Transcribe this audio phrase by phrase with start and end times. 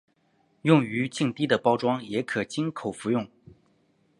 [0.63, 3.29] 用于静滴的包装也可经口服用。